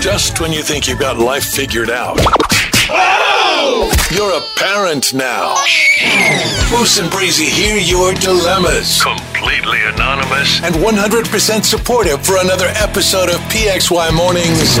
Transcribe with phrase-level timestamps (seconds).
[0.00, 2.16] Just when you think you've got life figured out.
[4.10, 5.54] You're a parent now.
[6.72, 9.02] Moose and Breezy hear your dilemmas.
[9.02, 14.78] Completely anonymous and 100% supportive for another episode of PXY Mornings.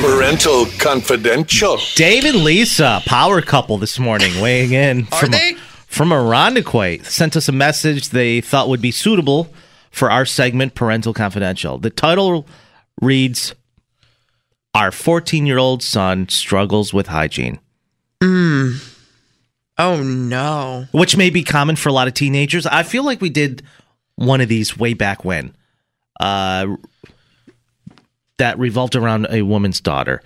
[0.00, 1.78] Parental Confidential.
[1.94, 5.56] Dave and Lisa, power couple this morning, weighing in Are from they?
[5.86, 7.04] from Irondequoit.
[7.04, 9.52] Sent us a message they thought would be suitable
[9.90, 11.78] for our segment, Parental Confidential.
[11.78, 12.46] The title
[13.00, 13.54] reads,
[14.74, 17.60] "Our 14-year-old son struggles with hygiene,"
[19.76, 20.86] Oh no.
[20.92, 22.66] which may be common for a lot of teenagers.
[22.66, 23.62] I feel like we did
[24.16, 25.54] one of these way back when.
[26.20, 26.76] Uh,
[28.38, 30.22] that revolved around a woman's daughter.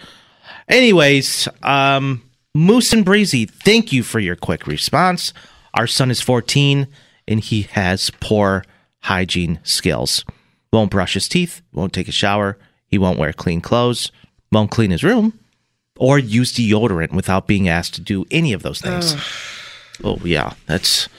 [0.68, 2.22] Anyways, um,
[2.54, 5.32] Moose and Breezy, thank you for your quick response.
[5.74, 6.86] Our son is 14
[7.26, 8.64] and he has poor
[9.00, 10.24] hygiene skills.
[10.72, 14.10] Won't brush his teeth, won't take a shower, he won't wear clean clothes,
[14.52, 15.38] won't clean his room,
[15.96, 19.14] or use deodorant without being asked to do any of those things.
[20.04, 21.08] Oh, yeah, that's.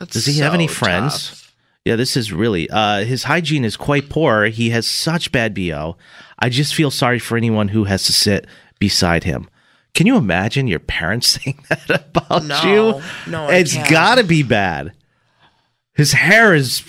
[0.00, 1.28] That's Does he have any friends?
[1.30, 1.54] tough.
[1.84, 4.46] Yeah, this is really uh his hygiene is quite poor.
[4.46, 5.96] He has such bad BO.
[6.38, 8.46] I just feel sorry for anyone who has to sit
[8.78, 9.48] beside him.
[9.94, 12.62] Can you imagine your parents saying that about No.
[12.64, 13.30] you?
[13.30, 14.92] No, it's got to be bad.
[15.94, 16.82] His hair is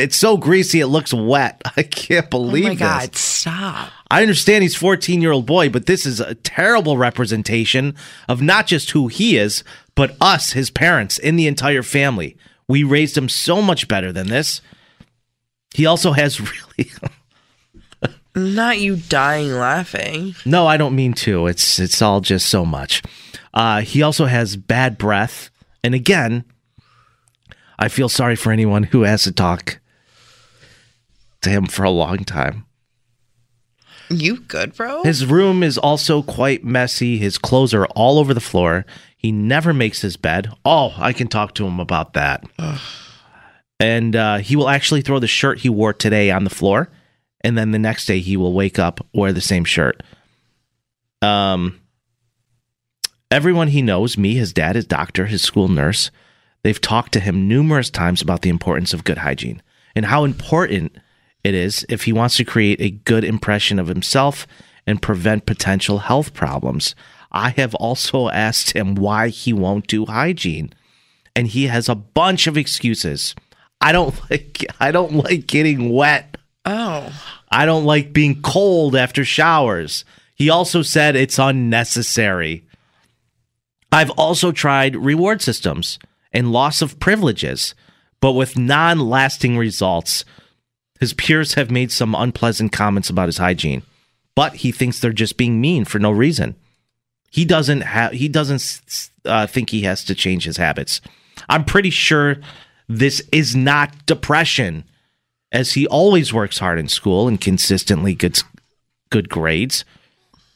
[0.00, 1.60] it's so greasy it looks wet.
[1.76, 2.80] I can't believe Oh my this.
[2.80, 3.90] god, stop.
[4.10, 7.94] I understand he's 14 year old boy, but this is a terrible representation
[8.28, 9.62] of not just who he is,
[9.94, 12.36] but us, his parents, and the entire family.
[12.66, 14.60] We raised him so much better than this.
[15.74, 16.40] He also has
[16.78, 16.90] really
[18.34, 20.34] Not you dying laughing.
[20.44, 21.46] no, I don't mean to.
[21.46, 23.02] It's it's all just so much.
[23.52, 25.50] Uh, he also has bad breath,
[25.82, 26.44] and again,
[27.78, 29.80] I feel sorry for anyone who has to talk
[31.42, 32.66] to him for a long time.
[34.10, 35.04] You good, bro?
[35.04, 37.16] His room is also quite messy.
[37.16, 38.84] His clothes are all over the floor.
[39.16, 40.52] He never makes his bed.
[40.64, 42.44] Oh, I can talk to him about that.
[43.78, 46.90] and uh, he will actually throw the shirt he wore today on the floor,
[47.42, 50.02] and then the next day he will wake up wear the same shirt.
[51.22, 51.80] Um,
[53.30, 56.10] everyone he knows, me, his dad, his doctor, his school nurse,
[56.64, 59.62] they've talked to him numerous times about the importance of good hygiene
[59.94, 60.96] and how important
[61.42, 64.46] it is if he wants to create a good impression of himself
[64.86, 66.94] and prevent potential health problems.
[67.32, 70.72] I have also asked him why he won't do hygiene,
[71.34, 73.34] and he has a bunch of excuses.
[73.80, 76.36] I don't like I don't like getting wet.
[76.64, 77.12] oh.
[77.52, 80.04] I don't like being cold after showers.
[80.36, 82.64] He also said it's unnecessary.
[83.90, 85.98] I've also tried reward systems
[86.32, 87.74] and loss of privileges,
[88.20, 90.24] but with non lasting results.
[91.00, 93.82] His peers have made some unpleasant comments about his hygiene,
[94.34, 96.54] but he thinks they're just being mean for no reason.
[97.30, 101.00] He doesn't have he doesn't uh, think he has to change his habits.
[101.48, 102.36] I'm pretty sure
[102.88, 104.84] this is not depression
[105.52, 108.44] as he always works hard in school and consistently gets
[109.10, 109.84] good grades.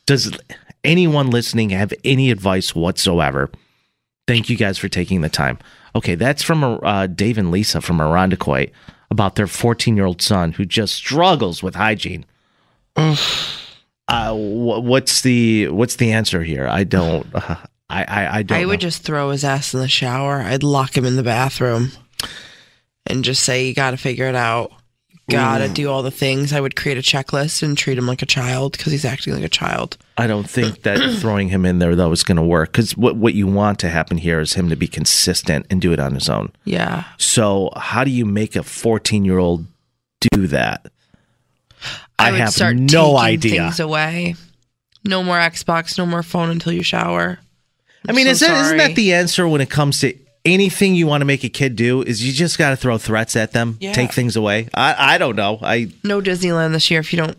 [0.04, 0.36] Does
[0.82, 3.50] anyone listening have any advice whatsoever?
[4.26, 5.58] Thank you guys for taking the time.
[5.96, 8.72] Okay, that's from uh, Dave and Lisa from Irondequoit
[9.10, 12.24] about their 14 year old son who just struggles with hygiene.
[12.96, 13.14] uh,
[14.32, 16.66] wh- what's the what's the answer here?
[16.68, 17.26] I don't.
[17.34, 17.56] Uh,
[17.90, 18.58] I I, I don't.
[18.58, 18.88] I would know.
[18.88, 20.40] just throw his ass in the shower.
[20.40, 21.90] I'd lock him in the bathroom
[23.04, 24.72] and just say, You gotta figure it out.
[25.30, 25.74] Gotta mm.
[25.74, 26.52] do all the things.
[26.52, 29.44] I would create a checklist and treat him like a child because he's acting like
[29.44, 29.96] a child.
[30.18, 33.16] I don't think that throwing him in there though is going to work because what
[33.16, 36.14] what you want to happen here is him to be consistent and do it on
[36.14, 36.52] his own.
[36.64, 37.04] Yeah.
[37.16, 39.66] So how do you make a 14 year old
[40.32, 40.90] do that?
[42.18, 43.62] I, would have start no idea.
[43.62, 44.34] things away.
[45.04, 47.38] No more Xbox, no more phone until you shower.
[48.08, 51.06] I mean, so is that, isn't that the answer when it comes to anything you
[51.06, 52.02] want to make a kid do?
[52.02, 53.92] Is you just got to throw threats at them, Yeah.
[53.92, 54.68] take things away?
[54.74, 55.58] I, I don't know.
[55.62, 57.36] I No Disneyland this year if you don't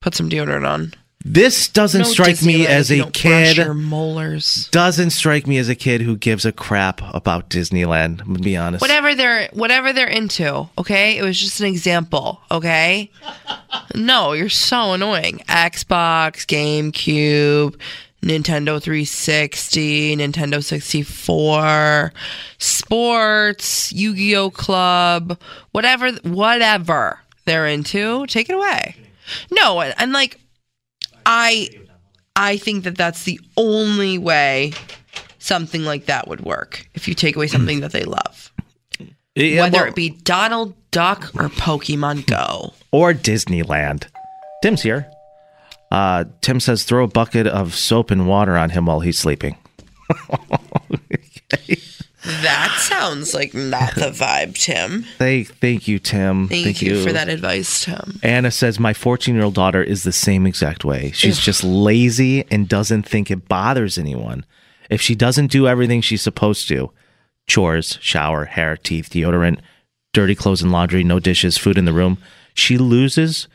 [0.00, 0.92] put some deodorant on.
[1.26, 3.56] this doesn't No strike me as a kid.
[3.56, 4.68] your molars.
[4.70, 8.20] Doesn't strike me as a kid who gives a crap about Disneyland.
[8.20, 8.82] I'm gonna be honest.
[8.82, 11.16] Whatever they're whatever they're into, okay?
[11.16, 13.10] It was just an example, okay?
[13.96, 15.38] No, you're so annoying.
[15.48, 17.76] Xbox, GameCube,
[18.24, 22.12] Nintendo 360, Nintendo 64,
[22.58, 25.38] sports, Yu-Gi-Oh Club,
[25.72, 28.96] whatever whatever they're into, take it away.
[29.50, 30.40] No, and, and like
[31.26, 31.68] I
[32.34, 34.72] I think that that's the only way
[35.38, 38.50] something like that would work if you take away something that they love.
[39.34, 42.72] Yeah, Whether well- it be Donald Duck or Pokemon Go.
[42.92, 44.06] or Disneyland.
[44.62, 45.10] Tim's here.
[45.94, 49.56] Uh, Tim says throw a bucket of soap and water on him while he's sleeping.
[52.24, 55.04] That sounds like not the vibe, Tim.
[55.18, 56.48] Thank, thank you, Tim.
[56.48, 58.18] Thank, you, for that advice, Tim.
[58.22, 61.10] Anna says my 14 year old daughter is the same exact way.
[61.12, 64.44] She's just lazy and doesn't think it bothers anyone.
[64.90, 66.90] If she doesn't do everything she's supposed to
[67.46, 69.60] chores, shower, hair, teeth, deodorant,
[70.12, 72.18] dirty clothes and laundry, no dishes, food in the room
[72.54, 73.48] she loses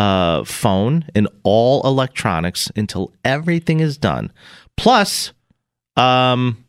[0.00, 4.32] uh, phone and all electronics until everything is done.
[4.76, 5.32] Plus,
[5.96, 6.64] um,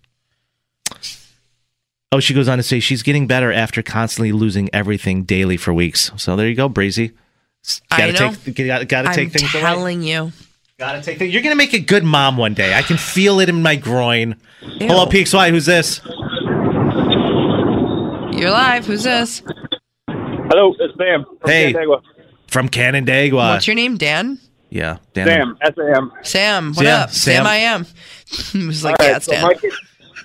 [2.14, 5.74] Oh, she goes on to say she's getting better after constantly losing everything daily for
[5.74, 6.12] weeks.
[6.18, 7.12] So there you go, Breezy.
[7.90, 8.34] I Gotta know.
[8.34, 9.62] take, gotta, gotta I'm take things away.
[9.62, 10.34] telling you.
[10.78, 11.34] Gotta take things.
[11.34, 12.74] You're gonna make a good mom one day.
[12.74, 14.36] I can feel it in my groin.
[14.62, 14.88] Ew.
[14.88, 15.52] Hello, PXY.
[15.52, 16.02] Who's this?
[18.38, 18.86] You're live.
[18.86, 19.42] Who's this?
[20.08, 21.24] Hello, it's Sam.
[21.40, 21.72] From Hey.
[21.72, 22.02] Canandaigua.
[22.52, 23.54] From Canandaigua.
[23.54, 23.96] What's your name?
[23.98, 24.38] Dan?
[24.70, 25.28] Yeah, Dan.
[25.28, 26.12] Sam, S A M.
[26.22, 26.68] Sam.
[26.68, 27.10] What Sam, up?
[27.12, 27.36] Sam.
[27.36, 27.86] Sam, I am.
[28.54, 29.44] it was like, All yeah, right, it's so Dan.
[29.44, 29.74] my kid,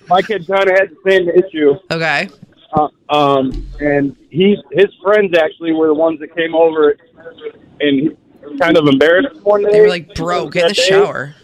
[0.08, 1.74] my kid kind of had the same issue.
[1.90, 2.28] Okay.
[2.72, 6.96] Uh, um, and he, his friends actually were the ones that came over,
[7.80, 8.16] and
[8.60, 9.70] kind of embarrassed one day.
[9.70, 11.34] They were like, bro, get in the day, shower.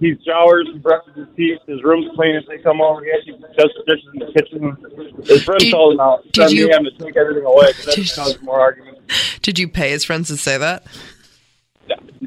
[0.00, 2.36] He showers, he brushes his teeth, his room's clean.
[2.36, 5.24] If they come over, he actually does the dishes in the kitchen.
[5.26, 6.22] His friends Did- told him out.
[6.22, 8.60] did Instead of you- me having to take everything away, 'cause that Did- causes more
[8.60, 9.00] arguments.
[9.42, 10.84] Did you pay his friends to say that?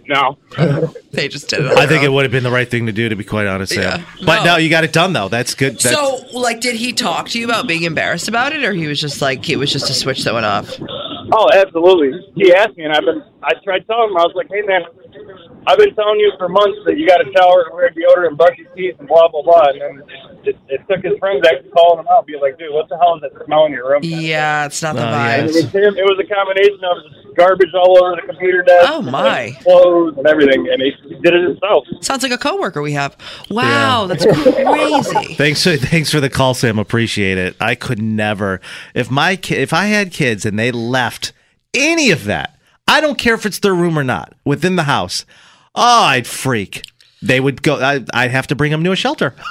[0.07, 0.37] No.
[1.11, 1.71] They just did it.
[1.73, 3.45] I think their it would have been the right thing to do, to be quite
[3.45, 3.83] honest, Sam.
[3.83, 4.25] Yeah.
[4.25, 4.51] But No.
[4.53, 5.27] no, you got it done though.
[5.27, 5.73] That's good.
[5.73, 8.87] That's, So, like, did he talk to you about being embarrassed about it, or he
[8.87, 10.79] was just like, it was just a switch that went off?
[11.33, 12.17] Oh, absolutely.
[12.35, 13.21] He asked me, and I've been.
[13.43, 14.17] I tried telling him.
[14.17, 14.83] I was like, "Hey, man,
[15.67, 18.37] I've been telling you for months that you got to shower and wear deodorant and
[18.37, 20.03] brush your teeth and blah blah blah." And then
[20.43, 23.15] it, it took his friends actually calling him out, be like, "Dude, what the hell
[23.15, 25.39] is that smell in your room?" Yeah, it's not the Oh, vibe.
[25.39, 25.95] it was him.
[25.97, 28.89] It was a combination of garbage all over the computer desk.
[28.91, 29.39] Oh, my.
[29.41, 30.91] and Clothes and everything, and he
[31.21, 31.85] did it himself.
[32.01, 33.15] Sounds like a coworker we have.
[33.49, 35.33] Wow, that's crazy.
[35.35, 36.79] Thanks, for, thanks for the call, Sam.
[36.79, 37.55] Appreciate it.
[37.61, 38.59] I could never,
[38.93, 41.33] if my ki- if I had kids and they left
[41.73, 45.25] any of that, I don't care if it's their room or not, within the house.
[45.75, 46.83] Oh, I'd freak.
[47.21, 47.75] They would go.
[47.79, 49.35] I, I'd have to bring them to a shelter.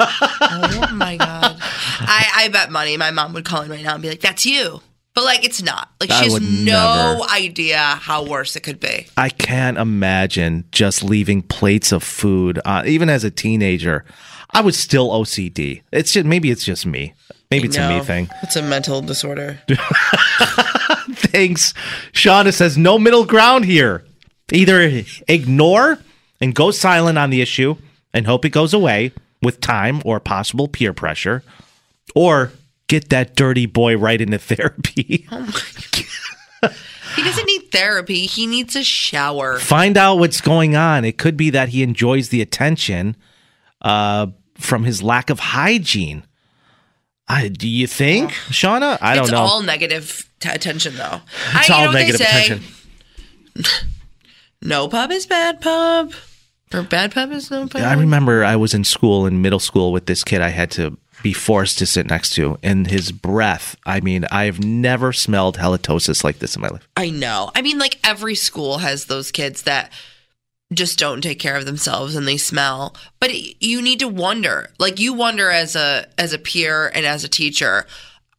[0.00, 1.56] Oh my god.
[1.60, 4.44] I, I bet money my mom would call in right now and be like, "That's
[4.44, 4.80] you,"
[5.14, 5.88] but like it's not.
[6.00, 7.30] Like I she has no never.
[7.32, 9.06] idea how worse it could be.
[9.16, 12.58] I can't imagine just leaving plates of food.
[12.64, 14.04] Uh, even as a teenager,
[14.50, 15.82] I was still OCD.
[15.92, 17.14] It's just maybe it's just me.
[17.52, 18.28] Maybe it's a me thing.
[18.42, 19.60] It's a mental disorder.
[21.12, 21.72] Thanks.
[22.12, 24.04] Shauna says no middle ground here.
[24.52, 25.98] Either ignore
[26.40, 27.76] and go silent on the issue
[28.12, 31.42] and hope it goes away with time or possible peer pressure,
[32.14, 32.52] or
[32.88, 35.26] get that dirty boy right into therapy.
[37.16, 38.26] He doesn't need therapy.
[38.26, 39.58] He needs a shower.
[39.58, 41.04] Find out what's going on.
[41.04, 43.16] It could be that he enjoys the attention
[43.82, 46.24] uh, from his lack of hygiene.
[47.28, 48.98] I, do you think, Shauna?
[49.00, 49.38] I don't it's know.
[49.38, 51.20] all negative t- attention, though.
[51.54, 52.62] it's I, all know what they negative attention.
[54.64, 56.12] No pub is bad pub,
[56.72, 57.82] or bad pub is no pub.
[57.82, 60.96] I remember I was in school in middle school with this kid I had to
[61.22, 63.76] be forced to sit next to, and his breath.
[63.86, 66.88] I mean, I've never smelled halitosis like this in my life.
[66.96, 67.50] I know.
[67.54, 69.92] I mean, like every school has those kids that
[70.72, 72.96] just don't take care of themselves and they smell.
[73.20, 74.70] But it- you need to wonder.
[74.78, 77.86] Like you wonder as a as a peer and as a teacher,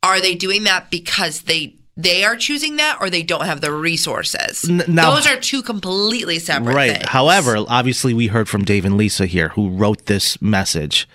[0.03, 3.71] are they doing that because they they are choosing that or they don't have the
[3.71, 4.67] resources?
[4.69, 6.91] Now- those are two completely separate right.
[6.93, 7.09] things.
[7.09, 11.07] However, obviously, we heard from Dave and Lisa here who wrote this message.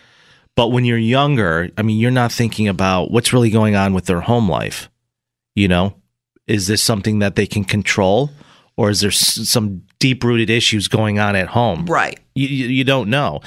[0.57, 4.07] But when you're younger, I mean, you're not thinking about what's really going on with
[4.07, 4.91] their home life.
[5.55, 5.95] You know,
[6.47, 8.31] is this something that they can control?
[8.77, 11.87] or is there s- some deep rooted issues going on at home?
[11.87, 12.19] Right.
[12.35, 13.41] You, you, you don't know.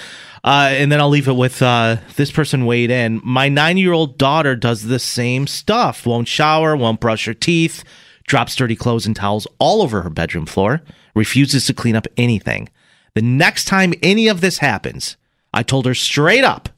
[0.43, 3.21] Uh, and then I'll leave it with uh, this person weighed in.
[3.23, 7.83] My nine year old daughter does the same stuff won't shower, won't brush her teeth,
[8.27, 10.81] drops dirty clothes and towels all over her bedroom floor,
[11.13, 12.69] refuses to clean up anything.
[13.15, 15.17] The next time any of this happens,
[15.53, 16.69] I told her straight up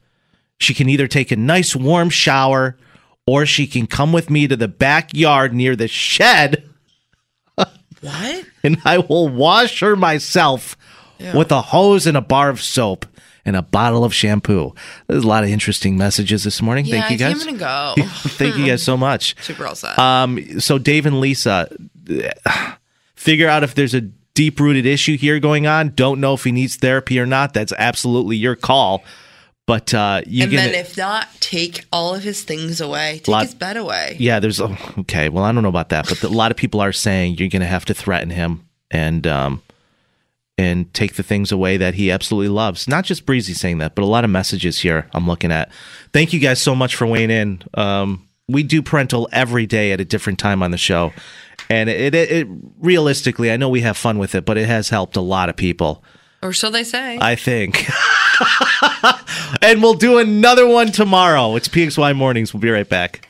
[0.58, 2.78] she can either take a nice warm shower
[3.28, 6.70] or she can come with me to the backyard near the shed
[8.06, 8.46] What?
[8.64, 10.78] and I will wash her myself
[11.34, 13.06] with a hose and a bar of soap
[13.46, 14.74] and a bottle of shampoo.
[15.08, 16.86] There's a lot of interesting messages this morning.
[16.86, 17.48] Yeah, Thank you guys.
[17.48, 18.04] I'm gonna go.
[18.08, 19.36] Thank you guys so much.
[19.44, 19.98] Super all set.
[20.00, 21.70] Um, so Dave and Lisa,
[23.16, 25.90] figure out if there's a deep rooted issue here going on.
[25.90, 27.54] Don't know if he needs therapy or not.
[27.54, 29.04] That's absolutely your call.
[29.68, 33.14] But uh, you and then if not, take all of his things away.
[33.18, 34.16] Take Lot- his bed away.
[34.20, 35.30] yeah, there's a, okay.
[35.30, 37.62] Well, I don't know about that, but a lot of people are saying you're going
[37.62, 39.62] to have to threaten him and um
[40.58, 42.88] and take the things away that he absolutely loves.
[42.88, 45.70] Not just Breezy saying that, but a lot of messages here I'm looking at.
[46.14, 47.62] Thank you guys so much for weighing in.
[47.74, 51.12] Um, we do parental every day at a different time on the show,
[51.70, 52.48] and it, it, it
[52.80, 55.58] realistically, I know we have fun with it, but it has helped a lot of
[55.58, 56.04] people.
[56.42, 57.18] Or so they say.
[57.20, 57.86] I think.
[59.62, 61.56] and we'll do another one tomorrow.
[61.56, 62.54] It's PXY Mornings.
[62.54, 63.28] We'll be right back.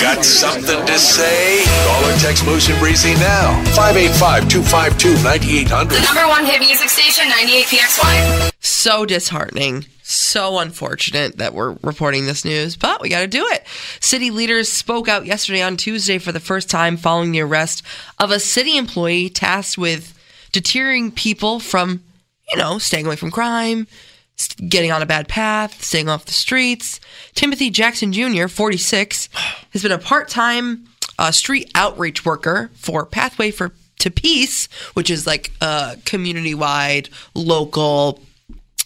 [0.00, 1.62] Got something to say?
[1.86, 3.62] Call or text Moose and Breezy now.
[3.74, 5.88] 585 252 9800.
[6.00, 8.52] The number one hit music station, 98PXY.
[8.60, 9.86] so disheartening.
[10.02, 13.64] So unfortunate that we're reporting this news, but we got to do it.
[14.00, 17.82] City leaders spoke out yesterday on Tuesday for the first time following the arrest
[18.18, 20.18] of a city employee tasked with
[20.52, 22.02] deterring people from,
[22.50, 24.09] you know, staying away from crime, s-
[24.48, 27.00] getting on a bad path, staying off the streets.
[27.34, 29.28] Timothy Jackson Jr., 46,
[29.72, 30.86] has been a part time
[31.18, 37.08] uh, street outreach worker for Pathway for to Peace, which is like a community wide,
[37.34, 38.20] local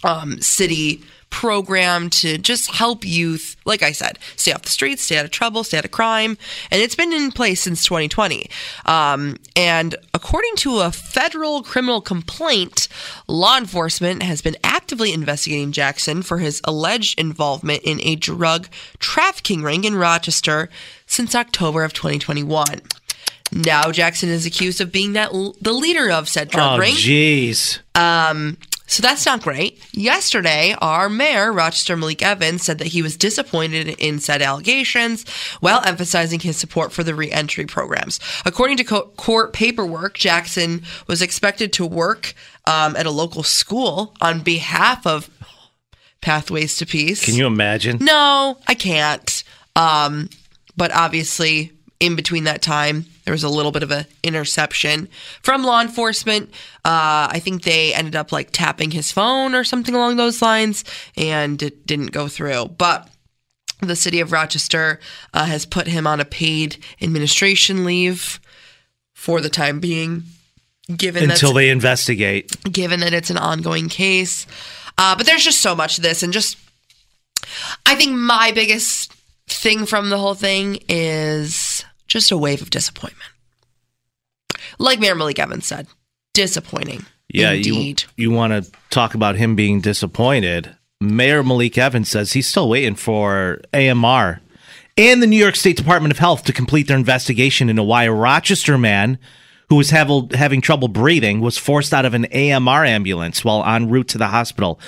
[0.02, 1.02] um, city
[1.34, 5.32] program to just help youth, like I said, stay off the streets, stay out of
[5.32, 6.38] trouble, stay out of crime.
[6.70, 8.48] And it's been in place since 2020.
[8.86, 12.86] Um, and according to a federal criminal complaint,
[13.26, 18.68] law enforcement has been actively investigating Jackson for his alleged involvement in a drug
[19.00, 20.70] trafficking ring in Rochester
[21.06, 22.80] since October of 2021.
[23.52, 26.94] Now Jackson is accused of being that the leader of said drug Oh, ring.
[26.94, 27.80] jeez.
[27.96, 29.82] Um, so that's not great.
[29.92, 35.28] Yesterday, our mayor, Rochester Malik Evans, said that he was disappointed in said allegations
[35.60, 38.20] while emphasizing his support for the reentry programs.
[38.44, 42.34] According to co- court paperwork, Jackson was expected to work
[42.66, 45.30] um, at a local school on behalf of
[46.20, 47.24] Pathways to Peace.
[47.24, 47.98] Can you imagine?
[48.00, 49.44] No, I can't.
[49.76, 50.28] Um,
[50.76, 51.72] but obviously,
[52.04, 55.08] in between that time, there was a little bit of a interception
[55.42, 56.50] from law enforcement.
[56.84, 60.84] Uh, I think they ended up like tapping his phone or something along those lines,
[61.16, 62.66] and it didn't go through.
[62.76, 63.08] But
[63.80, 65.00] the city of Rochester
[65.32, 68.38] uh, has put him on a paid administration leave
[69.14, 70.24] for the time being,
[70.94, 72.54] given Until they investigate.
[72.70, 74.46] given that it's an ongoing case.
[74.98, 76.58] Uh, but there's just so much to this, and just
[77.86, 79.12] I think my biggest
[79.46, 81.54] thing from the whole thing is
[82.06, 83.30] just a wave of disappointment.
[84.78, 85.86] Like Mayor Malik Evans said,
[86.32, 87.04] disappointing.
[87.28, 88.04] Yeah, indeed.
[88.16, 90.76] you you want to talk about him being disappointed.
[91.00, 94.40] Mayor Malik Evans says he's still waiting for AMR
[94.96, 98.12] and the New York State Department of Health to complete their investigation into why a
[98.12, 99.18] Rochester man
[99.68, 103.88] who was hav- having trouble breathing was forced out of an AMR ambulance while en
[103.88, 104.78] route to the hospital.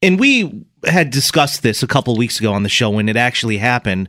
[0.00, 3.58] And we had discussed this a couple weeks ago on the show when it actually
[3.58, 4.08] happened.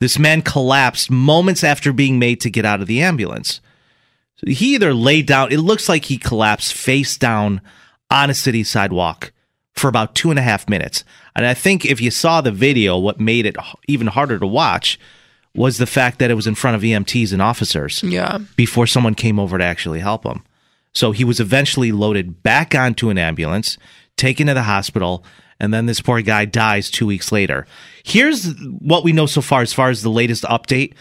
[0.00, 3.60] This man collapsed moments after being made to get out of the ambulance.
[4.36, 7.60] So He either laid down, it looks like he collapsed face down
[8.10, 9.32] on a city sidewalk
[9.74, 11.04] for about two and a half minutes.
[11.34, 13.56] And I think if you saw the video, what made it
[13.88, 14.98] even harder to watch
[15.54, 18.38] was the fact that it was in front of EMTs and officers Yeah.
[18.56, 20.42] before someone came over to actually help him.
[20.94, 23.76] So he was eventually loaded back onto an ambulance,
[24.16, 25.24] taken to the hospital,
[25.60, 27.66] and then this poor guy dies two weeks later.
[28.04, 30.94] Here's what we know so far as far as the latest update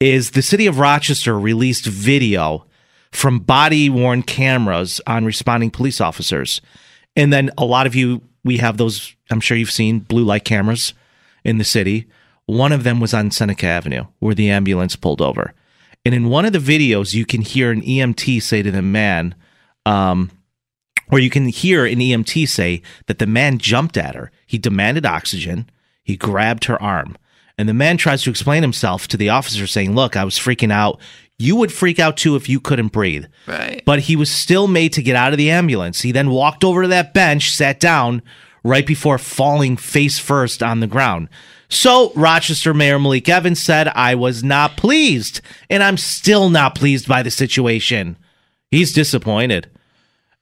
[0.00, 2.66] is the city of Rochester released video
[3.12, 6.60] from body worn cameras on responding police officers.
[7.14, 10.44] And then a lot of you, we have those, I'm sure you've seen blue light
[10.44, 10.94] cameras
[11.44, 12.08] in the city.
[12.46, 15.54] One of them was on Seneca Avenue where the ambulance pulled over.
[16.04, 19.34] And in one of the videos, you can hear an EMT say to the man,
[19.86, 20.30] um,
[21.10, 24.30] or you can hear an EMT say that the man jumped at her.
[24.46, 25.68] He demanded oxygen.
[26.02, 27.16] He grabbed her arm.
[27.58, 30.72] And the man tries to explain himself to the officer, saying, Look, I was freaking
[30.72, 31.00] out.
[31.38, 33.26] You would freak out too if you couldn't breathe.
[33.46, 33.82] Right.
[33.84, 36.00] But he was still made to get out of the ambulance.
[36.00, 38.22] He then walked over to that bench, sat down
[38.64, 41.28] right before falling face first on the ground.
[41.68, 45.40] So, Rochester Mayor Malik Evans said, I was not pleased,
[45.70, 48.18] and I'm still not pleased by the situation.
[48.70, 49.70] He's disappointed.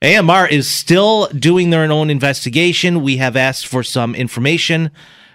[0.03, 3.03] AMR is still doing their own investigation.
[3.03, 4.89] We have asked for some information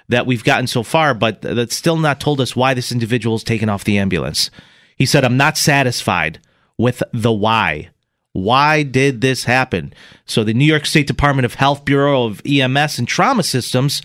[0.09, 3.45] that we've gotten so far, but that's still not told us why this individual is
[3.45, 4.51] taken off the ambulance.
[4.97, 6.41] He said, I'm not satisfied
[6.79, 7.91] with the why.
[8.33, 9.95] Why did this happen?
[10.27, 14.03] So, the New York State Department of Health Bureau of EMS and Trauma Systems,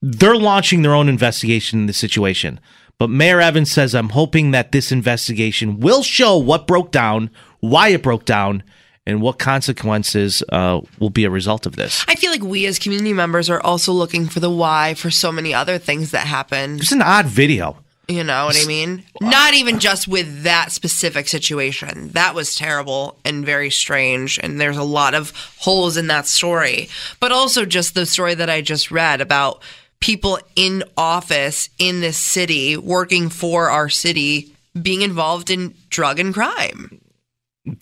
[0.00, 2.60] they're launching their own investigation in the situation.
[2.98, 7.88] But Mayor Evans says, I'm hoping that this investigation will show what broke down, why
[7.88, 8.62] it broke down,
[9.06, 12.04] and what consequences uh, will be a result of this.
[12.08, 15.30] I feel like we as community members are also looking for the why for so
[15.30, 16.76] many other things that happen.
[16.76, 17.76] It's an odd video.
[18.06, 19.02] You know what I mean?
[19.22, 22.10] Not even just with that specific situation.
[22.10, 24.38] That was terrible and very strange.
[24.42, 26.90] And there's a lot of holes in that story.
[27.18, 29.62] But also just the story that I just read about
[30.00, 36.34] people in office in this city working for our city being involved in drug and
[36.34, 37.00] crime.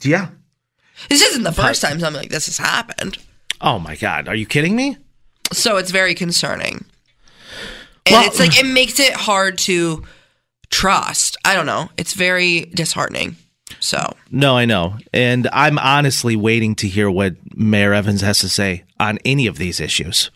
[0.02, 0.28] Yeah.
[1.08, 3.18] This isn't the first time something like this has happened.
[3.60, 4.28] Oh my God.
[4.28, 4.96] Are you kidding me?
[5.52, 6.84] So it's very concerning.
[8.06, 10.04] And Well- it's like it makes it hard to
[10.70, 11.36] trust.
[11.44, 11.90] I don't know.
[11.96, 13.36] It's very disheartening.
[13.80, 14.96] So No, I know.
[15.12, 19.58] And I'm honestly waiting to hear what Mayor Evans has to say on any of
[19.58, 20.30] these issues.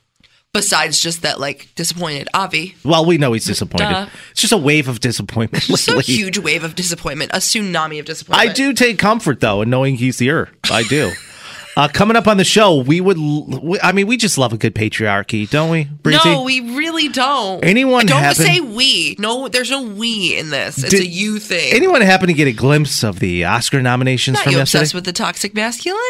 [0.52, 2.74] Besides just that like disappointed Avi.
[2.84, 3.90] Well, we know he's disappointed.
[3.90, 4.06] Duh.
[4.30, 5.64] It's just a wave of disappointment.
[5.64, 8.50] Just a huge wave of disappointment, a tsunami of disappointment.
[8.50, 10.48] I do take comfort though in knowing he's here.
[10.70, 11.12] I do.
[11.76, 13.18] uh, coming up on the show, we would.
[13.18, 16.20] we- I mean, we just love a good patriarchy, don't we, Breezy?
[16.24, 17.62] No, we really don't.
[17.62, 19.14] Anyone Don't happen- say we.
[19.18, 20.78] No, there's no we in this.
[20.82, 21.74] It's Did a you thing.
[21.74, 24.80] Anyone happen to get a glimpse of the Oscar nominations Not from you yesterday?
[24.80, 26.00] obsessed with the toxic masculinity.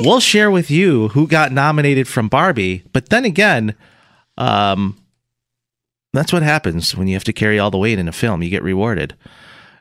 [0.00, 3.76] We'll share with you who got nominated from Barbie, but then again,
[4.38, 4.96] um,
[6.12, 8.42] that's what happens when you have to carry all the weight in a film.
[8.42, 9.14] You get rewarded.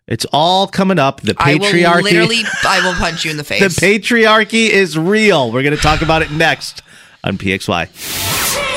[0.08, 1.22] It's all coming up.
[1.22, 2.02] The I will patriarchy.
[2.04, 3.62] literally, I will punch you in the face.
[3.62, 5.52] the patriarchy is real.
[5.52, 6.82] We're going to talk about it next
[7.24, 8.71] on PXY.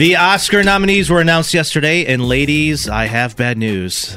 [0.00, 4.16] The Oscar nominees were announced yesterday, and ladies, I have bad news.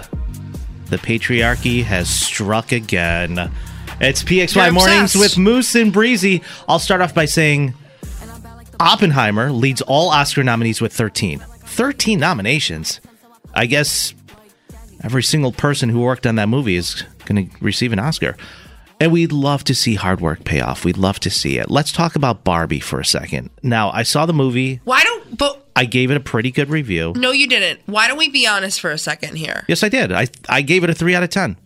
[0.85, 3.51] The patriarchy has struck again.
[3.99, 6.41] It's PXY Mornings with Moose and Breezy.
[6.69, 7.73] I'll start off by saying
[8.79, 11.39] Oppenheimer leads all Oscar nominees with 13.
[11.39, 13.01] 13 nominations.
[13.53, 14.13] I guess
[15.03, 18.37] every single person who worked on that movie is going to receive an Oscar.
[19.03, 20.85] And we'd love to see hard work pay off.
[20.85, 21.69] We'd love to see it.
[21.69, 23.49] Let's talk about Barbie for a second.
[23.61, 24.79] Now, I saw the movie.
[24.85, 25.37] Why don't?
[25.37, 27.11] But I gave it a pretty good review.
[27.17, 27.81] no, you didn't.
[27.85, 29.65] Why don't we be honest for a second here?
[29.67, 30.13] Yes, I did.
[30.13, 31.57] I I gave it a three out of ten.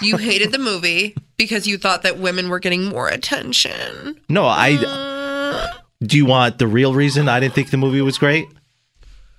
[0.00, 4.20] You hated the movie because you thought that women were getting more attention.
[4.28, 4.74] No, I.
[4.74, 5.66] Uh.
[6.04, 8.46] Do you want the real reason I didn't think the movie was great,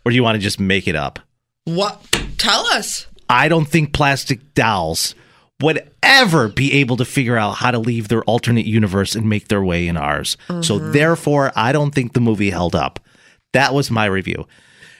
[0.03, 1.19] or do you want to just make it up?
[1.63, 2.01] What?
[2.37, 3.07] Tell us.
[3.29, 5.15] I don't think plastic dolls
[5.61, 9.47] would ever be able to figure out how to leave their alternate universe and make
[9.49, 10.37] their way in ours.
[10.47, 10.93] So Mhm.
[10.93, 12.99] therefore, I don't think the movie held up.
[13.53, 14.47] That was my review.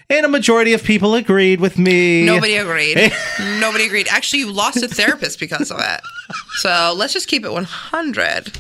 [0.10, 2.26] And a majority of people agreed with me.
[2.26, 2.98] Nobody agreed.
[3.60, 4.08] Nobody agreed.
[4.10, 6.02] Actually, you lost a therapist because of it.
[6.58, 8.58] So let's just keep it 100.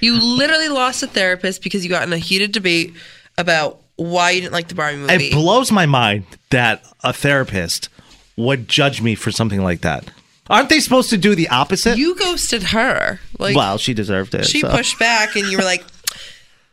[0.00, 2.94] You literally lost a therapist because you got in a heated debate
[3.36, 5.26] about why you didn't like the Barbie movie.
[5.26, 7.90] It blows my mind that a therapist
[8.36, 10.04] would judge me for something like that.
[10.50, 11.96] Aren't they supposed to do the opposite?
[11.96, 13.20] you ghosted her.
[13.38, 14.44] Like, well, she deserved it.
[14.44, 14.70] she so.
[14.70, 15.84] pushed back, and you were like,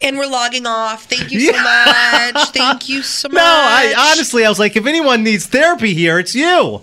[0.01, 1.05] "And we're logging off.
[1.05, 2.49] Thank you so much.
[2.53, 6.17] Thank you so much." No, I honestly, I was like, if anyone needs therapy here,
[6.19, 6.81] it's you.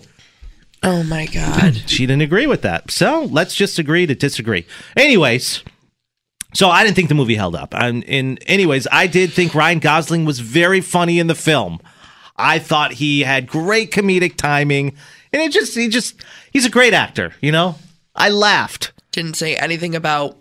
[0.85, 1.83] Oh my god.
[1.87, 2.91] She didn't agree with that.
[2.91, 4.67] So let's just agree to disagree.
[4.97, 5.63] Anyways,
[6.53, 7.75] so I didn't think the movie held up.
[7.75, 11.81] And in anyways, I did think Ryan Gosling was very funny in the film.
[12.37, 14.97] I thought he had great comedic timing,
[15.33, 16.17] and it just he just
[16.55, 17.35] he's a great actor.
[17.43, 17.77] You know,
[18.15, 18.93] I laughed.
[19.13, 20.41] Didn't say anything about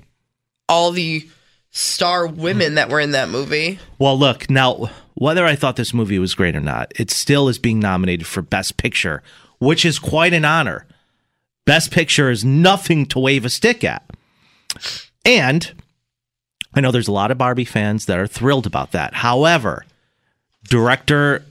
[0.70, 1.28] all the
[1.72, 3.80] star women that were in that movie.
[4.00, 7.60] Well, look, now, whether I thought this movie was great or not, it still is
[7.60, 9.22] being nominated for Best Picture,
[9.60, 10.86] which is quite an honor.
[11.66, 14.10] Best Picture is nothing to wave a stick at.
[15.26, 15.74] And
[16.74, 19.14] I know there's a lot of Barbie fans that are thrilled about that.
[19.14, 19.86] However,
[20.64, 21.44] director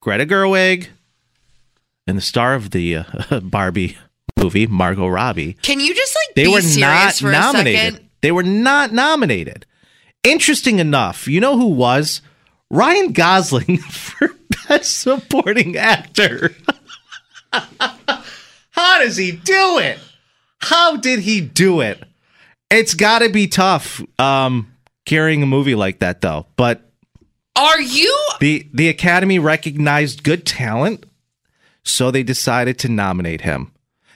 [0.00, 0.88] Greta Gerwig
[2.06, 3.96] and the star of the uh, Barbie
[4.38, 5.54] movie, Margot Robbie.
[5.62, 8.08] Can you just like They be were serious not nominated.
[8.20, 9.66] They were not nominated.
[10.24, 12.22] Interesting enough, you know who was?
[12.70, 14.30] Ryan Gosling for
[14.68, 16.54] Best Supporting Actor.
[17.52, 19.98] How does he do it?
[20.58, 22.02] How did he do it?
[22.70, 24.72] It's got to be tough um,
[25.04, 26.46] carrying a movie like that, though.
[26.56, 26.80] But
[27.54, 31.04] Are you the the Academy recognized good talent,
[31.84, 33.72] so they decided to nominate him.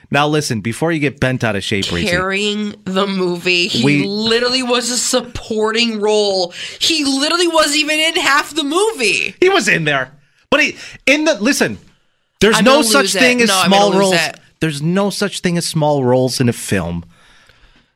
[0.09, 3.67] Now, listen, before you get bent out of shape, carrying the movie?
[3.67, 6.53] He We- literally was a supporting role.
[6.79, 9.35] He literally wasn't even in half the movie.
[9.41, 10.11] he was in there,
[10.49, 11.77] but he in the listen.
[12.39, 13.19] There's I'm no such lose it.
[13.19, 14.13] thing as No, small roles.
[14.13, 14.39] it.
[14.59, 17.03] There's no such thing as small roles in a film.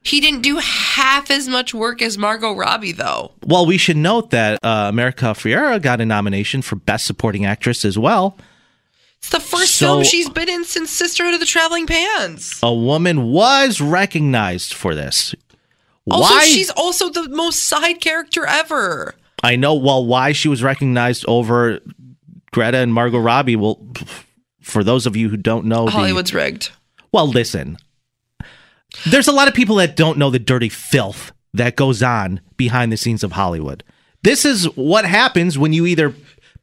[0.03, 3.33] He didn't do half as much work as Margot Robbie, though.
[3.45, 7.85] Well, we should note that uh, America Ferrera got a nomination for Best Supporting Actress
[7.85, 8.35] as well.
[9.21, 12.59] It's the first So- film she's been in since Sisterhood of the Traveling Pants.
[12.63, 15.35] A woman was recognized for this.
[16.09, 16.45] Also, Why?
[16.45, 19.13] she's also the most side character ever.
[19.43, 19.75] I know.
[19.75, 21.79] Well, why she was recognized over
[22.51, 23.55] Greta and Margot Robbie?
[23.55, 23.79] Well,
[24.61, 26.71] for those of you who don't know, the- Hollywood's rigged.
[27.11, 27.77] well, listen.
[29.05, 32.91] There's a lot of people that don't know the dirty filth that goes on behind
[32.91, 33.83] the scenes of Hollywood.
[34.23, 36.13] This is what happens when you either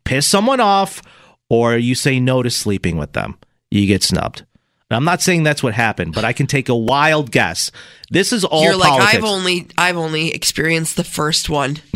[0.04, 1.00] piss someone off
[1.48, 3.38] or you say no to sleeping with them.
[3.70, 4.44] You get snubbed.
[4.90, 7.70] And I'm not saying that's what happened, but I can take a wild guess.
[8.10, 9.14] This is all You're like politics.
[9.14, 11.78] I've only I've only experienced the first one.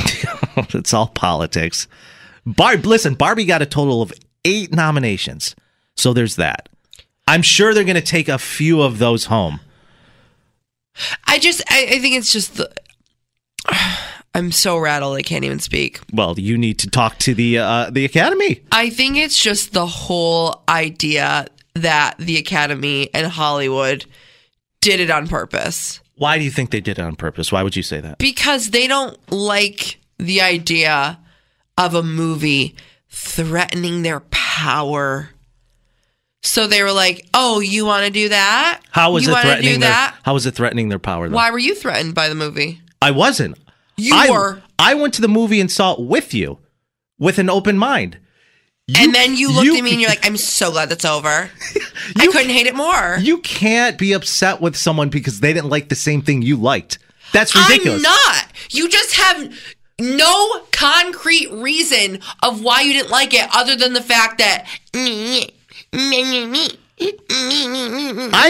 [0.56, 1.88] it's all politics.
[2.44, 4.12] Barb, listen, Barbie got a total of
[4.44, 5.54] eight nominations.
[5.96, 6.68] So there's that.
[7.26, 9.60] I'm sure they're going to take a few of those home.
[11.26, 12.70] I just I, I think it's just the
[14.34, 16.00] I'm so rattled I can't even speak.
[16.12, 18.62] Well, you need to talk to the uh, the Academy.
[18.72, 24.06] I think it's just the whole idea that the Academy and Hollywood
[24.80, 27.52] did it on purpose Why do you think they did it on purpose?
[27.52, 28.18] Why would you say that?
[28.18, 31.18] because they don't like the idea
[31.78, 32.76] of a movie
[33.08, 35.30] threatening their power.
[36.42, 38.80] So they were like, "Oh, you want to do that?
[38.90, 40.16] How was you it threatening do their, that?
[40.22, 41.28] How was it threatening their power?
[41.28, 41.36] Though?
[41.36, 42.80] Why were you threatened by the movie?
[43.00, 43.58] I wasn't.
[44.02, 44.62] You I, were.
[44.78, 46.58] I went to the movie and saw it with you,
[47.18, 48.18] with an open mind.
[48.98, 51.50] and then you looked you at me and you're like, "I'm so glad that's over.
[52.16, 55.88] I couldn't hate it more." You can't be upset with someone because they didn't like
[55.88, 56.98] the same thing you liked.
[57.32, 57.98] That's ridiculous.
[57.98, 58.46] I'm not.
[58.70, 59.56] You just have
[60.00, 65.48] no concrete reason of why you didn't like it other than the fact that I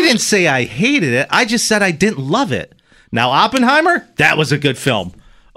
[0.02, 1.26] didn't say I hated it.
[1.30, 2.74] I just said I didn't love it.
[3.12, 5.12] Now, Oppenheimer, that was a good film,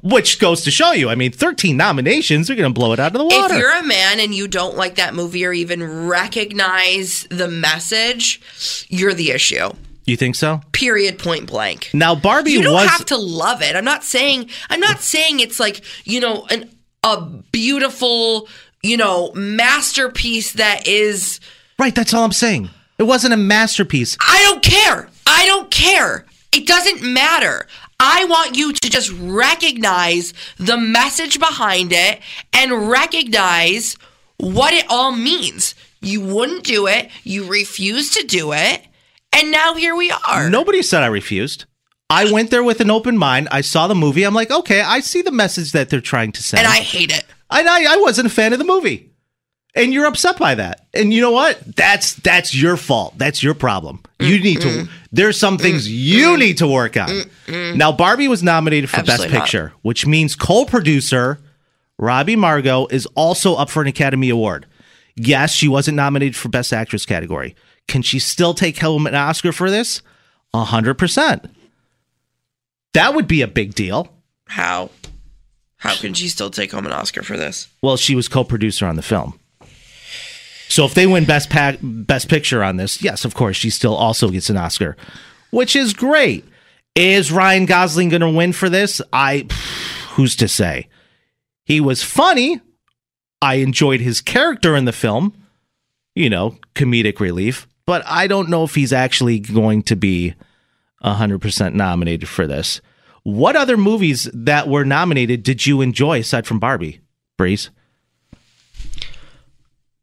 [0.06, 1.10] which goes to show you.
[1.10, 3.56] I mean, 13 nominations, they're going to blow it out of the water.
[3.56, 8.86] If you're a man and you don't like that movie or even recognize the message,
[8.88, 9.72] you're the issue.
[10.06, 10.62] you think so?
[10.74, 11.18] Period.
[11.18, 11.89] Point blank.
[11.91, 12.88] Now, Barbie you don't was.
[12.88, 13.76] have to love it.
[13.76, 14.52] I'm not saying.
[14.70, 16.70] I'm not saying it's like you know an
[17.04, 18.48] a beautiful
[18.84, 21.39] you know masterpiece that is.
[21.80, 22.70] right, that's all I'm saying.
[23.00, 24.15] It wasn't a masterpiece.
[24.22, 25.10] I don't care.
[25.26, 26.26] I don't care.
[26.54, 27.68] It doesn't matter.
[27.99, 32.19] I want you to just recognize the message behind it
[32.53, 33.95] and recognize
[34.38, 35.75] what it all means.
[36.01, 37.10] You wouldn't do it.
[37.23, 38.86] You refused to do it.
[39.34, 40.49] And now here we are.
[40.49, 41.65] Nobody said I refused.
[42.10, 43.47] I went there with an open mind.
[43.51, 44.23] I saw the movie.
[44.23, 46.60] I'm like, okay, I see the message that they're trying to send.
[46.60, 47.25] And I hate it.
[47.49, 49.12] And I, I wasn't a fan of the movie.
[49.75, 50.88] And you're upset by that.
[50.93, 51.75] And you know what?
[51.75, 53.17] That's that's your fault.
[53.17, 54.01] That's your problem.
[54.19, 54.89] You mm, need to mm.
[55.11, 57.23] there's some things mm, you need to work on.
[57.77, 59.41] Now Barbie was nominated for Absolutely Best not.
[59.41, 61.39] Picture, which means co-producer
[61.97, 64.65] Robbie Margot is also up for an Academy Award.
[65.15, 67.55] Yes, she wasn't nominated for Best Actress category.
[67.88, 70.01] Can she still take home an Oscar for this?
[70.53, 71.49] A hundred percent.
[72.93, 74.13] That would be a big deal.
[74.47, 74.89] How?
[75.77, 77.67] How can she still take home an Oscar for this?
[77.81, 79.38] Well, she was co-producer on the film.
[80.67, 83.95] So if they win best pa- best picture on this, yes, of course, she still
[83.95, 84.97] also gets an Oscar,
[85.51, 86.45] which is great.
[86.95, 89.01] Is Ryan Gosling going to win for this?
[89.13, 89.47] I
[90.12, 90.88] who's to say?
[91.65, 92.62] He was funny.
[93.41, 95.34] I enjoyed his character in the film.
[96.15, 100.34] You know, comedic relief, but I don't know if he's actually going to be
[101.04, 102.80] 100% nominated for this.
[103.23, 107.01] What other movies that were nominated did you enjoy aside from Barbie,
[107.38, 107.69] Breeze?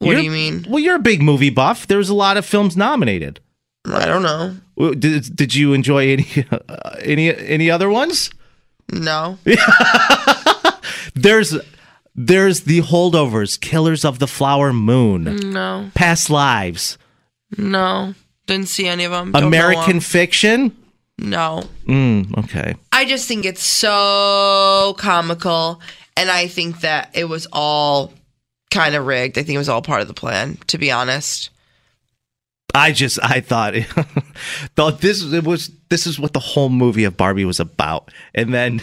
[0.03, 0.67] What You're- do you mean?
[0.69, 1.87] Well, you're a big movie buff.
[1.87, 3.41] There's a lot of films nominated.
[3.87, 4.57] I don't know.
[4.95, 8.31] Did, did you enjoy any uh, any any other ones?
[8.91, 9.39] No.
[11.15, 11.55] There's
[12.15, 15.91] there's the holdovers, Killers of the Flower Moon, No.
[15.95, 16.99] Past Lives.
[17.57, 18.15] No.
[18.47, 19.33] Didn't see any of them.
[19.33, 20.01] Don't American 'em.
[20.01, 20.77] Fiction.
[21.19, 21.65] No.
[21.87, 22.75] Mm, okay.
[22.93, 25.81] I just think it's so comical,
[26.17, 28.13] and I think that it was all
[28.73, 29.39] kind of rigged.
[29.39, 31.51] I think it was all part of the plan, to be honest.
[32.75, 33.75] I just I thought
[34.77, 38.53] thought this it was this is what the whole movie of Barbie was about, and
[38.55, 38.81] then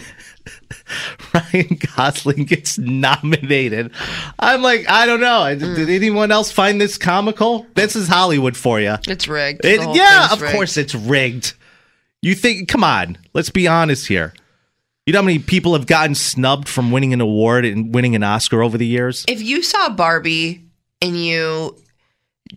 [1.34, 3.90] Ryan Gosling gets nominated.
[4.38, 5.54] I'm like, I don't know.
[5.54, 5.94] Did mm.
[5.94, 7.66] anyone else find this comical?
[7.74, 8.96] This is Hollywood for you.
[9.08, 9.64] It's rigged.
[9.64, 10.54] It- yeah, of rigged.
[10.54, 11.54] course it's rigged.
[12.22, 12.68] You think?
[12.68, 14.34] Come on, let's be honest here.
[15.06, 18.22] You know how many people have gotten snubbed from winning an award and winning an
[18.22, 19.24] Oscar over the years?
[19.28, 20.64] If you saw Barbie
[21.00, 21.76] and you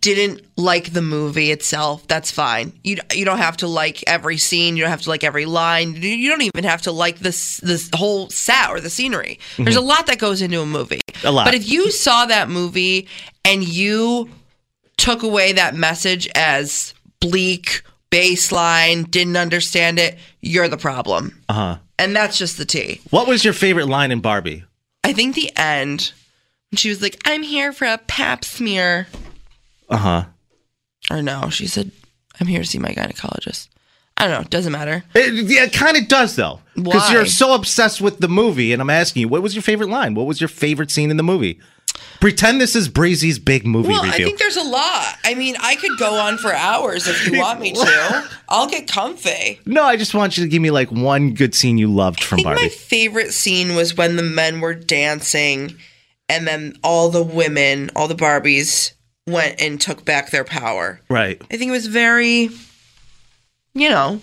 [0.00, 2.72] didn't like the movie itself, that's fine.
[2.84, 4.76] You you don't have to like every scene.
[4.76, 5.94] You don't have to like every line.
[5.94, 9.38] You- don't even have to like this this whole set or the scenery.
[9.56, 9.78] There's mm-hmm.
[9.78, 11.00] a lot that goes into a movie.
[11.24, 11.46] A lot.
[11.46, 13.08] But if you saw that movie
[13.44, 14.28] and you
[14.96, 17.82] took away that message as bleak
[18.14, 21.40] baseline, didn't understand it, you're the problem.
[21.48, 21.78] Uh huh.
[21.98, 23.00] And that's just the T.
[23.10, 24.64] What was your favorite line in Barbie?
[25.04, 26.12] I think the end
[26.70, 29.06] when she was like, "I'm here for a pap smear,"
[29.88, 30.24] Uh huh.
[31.10, 31.90] or no, she said,
[32.40, 33.68] "I'm here to see my gynecologist."
[34.16, 34.48] I don't know.
[34.48, 35.02] Doesn't matter.
[35.14, 37.12] It, yeah, it kind of does though, because Why?
[37.12, 38.72] you're so obsessed with the movie.
[38.72, 40.14] And I'm asking you, what was your favorite line?
[40.14, 41.58] What was your favorite scene in the movie?
[42.20, 45.16] Pretend this is Breezy's big movie Well, I think there's a lot.
[45.24, 48.28] I mean, I could go on for hours if you want me to.
[48.48, 49.60] I'll get comfy.
[49.66, 52.24] no, I just want you to give me like one good scene you loved I
[52.24, 52.62] from think Barbie.
[52.62, 55.76] my favorite scene was when the men were dancing,
[56.28, 58.92] and then all the women, all the Barbies,
[59.26, 61.00] went and took back their power.
[61.10, 61.40] right.
[61.50, 62.48] I think it was very,
[63.74, 64.20] you know,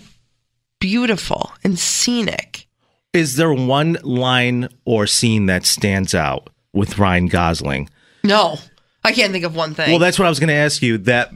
[0.80, 2.66] beautiful and scenic.
[3.12, 7.88] Is there one line or scene that stands out with Ryan Gosling?
[8.24, 8.58] No,
[9.04, 9.90] I can't think of one thing.
[9.90, 10.98] Well, that's what I was going to ask you.
[10.98, 11.30] That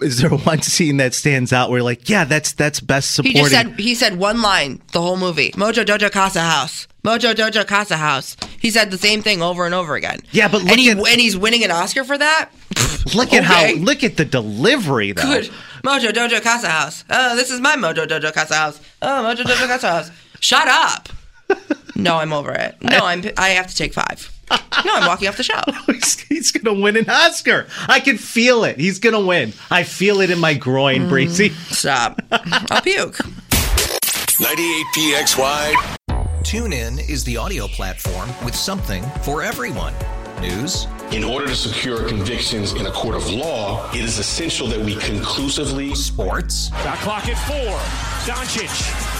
[0.00, 3.36] is there one scene that stands out where you're like, yeah, that's that's best supporting.
[3.36, 5.50] he just said he said one line the whole movie.
[5.52, 6.86] Mojo Dojo Casa House.
[7.02, 8.36] Mojo Dojo Casa House.
[8.60, 10.20] He said the same thing over and over again.
[10.32, 12.50] Yeah, but look and, he, at- and he's winning an Oscar for that.
[13.14, 15.22] look at how look at the delivery though.
[15.22, 15.50] Good.
[15.82, 17.04] Mojo Dojo Casa House.
[17.08, 18.80] Oh, this is my Mojo Dojo Casa House.
[19.00, 20.10] Oh, Mojo Dojo Casa House.
[20.40, 21.08] Shut up.
[21.96, 22.76] No, I'm over it.
[22.80, 23.22] No, I'm.
[23.36, 24.30] I have to take five.
[24.50, 25.60] No, I'm walking off the show.
[25.86, 27.66] he's, he's gonna win an Oscar.
[27.88, 28.78] I can feel it.
[28.78, 29.52] He's gonna win.
[29.70, 31.08] I feel it in my groin, Mm.
[31.08, 31.50] Breezy.
[31.70, 32.20] Stop.
[32.32, 33.18] I'll puke.
[34.40, 35.96] 98 PXY.
[36.42, 39.92] TuneIn is the audio platform with something for everyone.
[40.40, 44.80] News, In order to secure convictions in a court of law, it is essential that
[44.80, 47.76] we conclusively sports, Shot clock at four.
[48.34, 49.19] Doncic.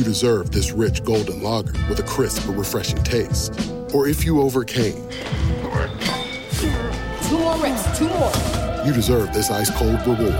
[0.00, 3.52] you deserve this rich golden lager with a crisp but refreshing taste.
[3.92, 4.94] Or if you overcame,
[7.28, 8.32] Two more reps, two more.
[8.86, 10.32] you deserve this ice cold reward.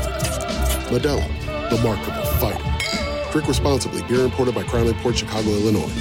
[0.88, 3.30] Modelo, the mark of a fighter.
[3.32, 4.02] Drink responsibly.
[4.04, 5.92] Beer imported by Crown Imports Chicago, Illinois.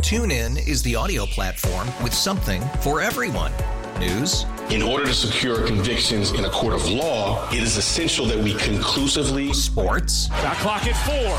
[0.00, 3.52] TuneIn is the audio platform with something for everyone.
[4.00, 8.38] News, In order to secure convictions in a court of law, it is essential that
[8.38, 11.38] we conclusively sports, Shot clock at four.